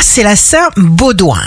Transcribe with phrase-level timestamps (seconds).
[0.00, 1.42] C'est la Saint-Baudouin.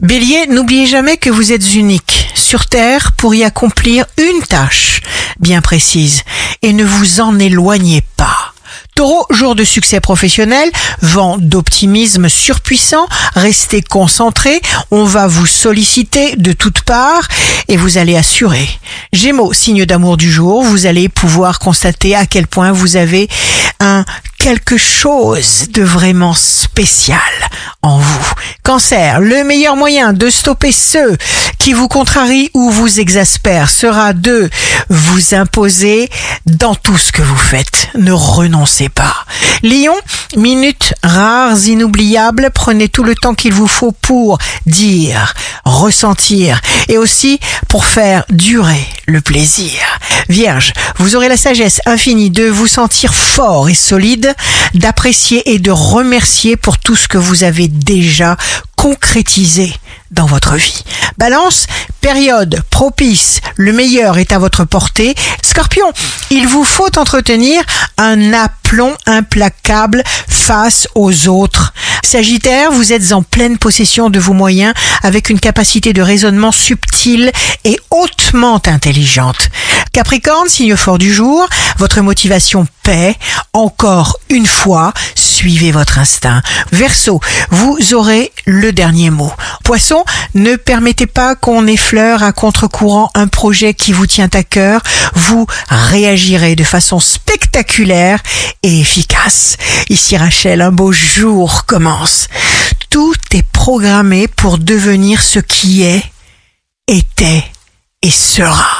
[0.00, 5.00] Bélier, n'oubliez jamais que vous êtes unique sur Terre pour y accomplir une tâche
[5.40, 6.22] bien précise
[6.62, 8.37] et ne vous en éloignez pas.
[8.98, 10.68] Taureau, jour de succès professionnel,
[11.02, 13.06] vent d'optimisme surpuissant,
[13.36, 14.60] restez concentré,
[14.90, 17.28] on va vous solliciter de toutes parts
[17.68, 18.68] et vous allez assurer.
[19.12, 23.28] Gémeaux, signe d'amour du jour, vous allez pouvoir constater à quel point vous avez
[23.78, 24.04] un
[24.38, 27.20] quelque chose de vraiment spécial
[27.82, 28.32] en vous.
[28.68, 31.16] Cancer, le meilleur moyen de stopper ceux
[31.58, 34.50] qui vous contrarient ou vous exaspèrent sera de
[34.90, 36.10] vous imposer
[36.44, 37.88] dans tout ce que vous faites.
[37.94, 39.24] Ne renoncez pas.
[39.62, 39.94] Lion,
[40.36, 45.32] minutes rares, inoubliables, prenez tout le temps qu'il vous faut pour dire,
[45.64, 49.80] ressentir et aussi pour faire durer le plaisir.
[50.28, 54.34] Vierge, vous aurez la sagesse infinie de vous sentir fort et solide,
[54.74, 58.36] d'apprécier et de remercier pour tout ce que vous avez déjà
[58.76, 59.74] concrétisé
[60.10, 60.84] dans votre vie.
[61.16, 61.66] Balance,
[62.00, 65.14] période propice, le meilleur est à votre portée.
[65.42, 65.92] Scorpion,
[66.30, 67.62] il vous faut entretenir
[67.96, 71.72] un aplomb implacable face aux autres.
[72.04, 74.72] Sagittaire, vous êtes en pleine possession de vos moyens
[75.02, 77.32] avec une capacité de raisonnement subtile
[77.64, 79.50] et hautement intelligente.
[79.92, 83.16] Capricorne, signe fort du jour, votre motivation paie.
[83.52, 86.42] Encore une fois, suivez votre instinct.
[86.72, 89.32] Verseau, vous aurez le dernier mot.
[89.64, 94.82] Poisson, ne permettez pas qu'on effleure à contre-courant un projet qui vous tient à cœur.
[95.14, 98.20] Vous réagirez de façon spectaculaire
[98.62, 99.56] et efficace.
[99.88, 102.28] Ici Rachel, un beau jour commence.
[102.90, 106.02] Tout est programmé pour devenir ce qui est,
[106.86, 107.44] était
[108.02, 108.77] et sera.